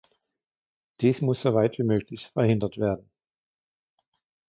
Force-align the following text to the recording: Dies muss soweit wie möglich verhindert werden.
Dies 1.01 1.21
muss 1.21 1.43
soweit 1.43 1.77
wie 1.77 1.83
möglich 1.83 2.25
verhindert 2.25 2.79
werden. 2.79 3.07